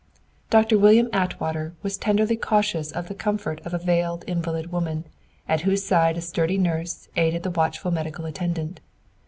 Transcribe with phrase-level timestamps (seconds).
[0.49, 5.03] Doctor William Atwater was tenderly cautious of the comfort of a veiled invalid woman,
[5.47, 8.79] at whose side a sturdy nurse aided the watchful medical attendant.